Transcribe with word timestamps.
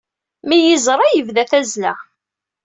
Mi 0.47 0.55
iyi-yeẓra, 0.57 1.05
yebda 1.13 1.43
tazzla. 1.51 1.93